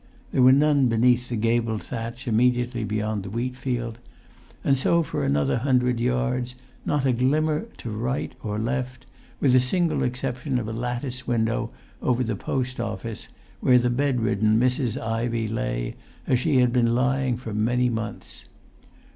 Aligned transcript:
There 0.31 0.41
were 0.41 0.51
none 0.51 0.87
beneath 0.87 1.29
the 1.29 1.35
gabled 1.35 1.83
thatch 1.83 2.27
immediately 2.27 2.83
beyond 2.83 3.21
the 3.21 3.29
wheatfield; 3.29 3.99
and 4.63 4.75
so 4.75 5.03
for 5.03 5.23
another 5.23 5.59
hundred 5.59 5.99
yards; 5.99 6.55
not 6.87 7.05
a 7.05 7.11
glimmer 7.13 7.67
to 7.77 7.91
right 7.91 8.33
or 8.41 8.57
left, 8.57 9.05
with 9.39 9.53
the 9.53 9.59
single 9.59 10.01
exception 10.01 10.57
of 10.57 10.67
a 10.67 10.73
lattice 10.73 11.27
window 11.27 11.69
over 12.01 12.23
the 12.23 12.35
post 12.35 12.79
office, 12.79 13.27
where 13.59 13.77
the 13.77 13.91
bed 13.91 14.21
ridden 14.21 14.59
Mrs. 14.59 14.99
Ivey 14.99 15.47
lay 15.47 15.97
as 16.25 16.39
she 16.39 16.57
had 16.61 16.73
been 16.73 16.95
lying 16.95 17.37
for 17.37 17.53
many 17.53 17.87
months. 17.87 18.45